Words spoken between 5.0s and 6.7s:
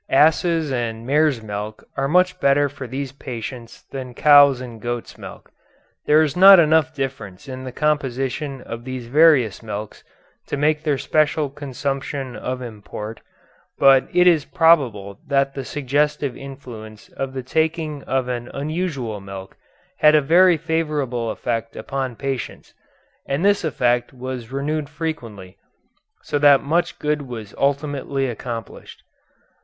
milk. There is not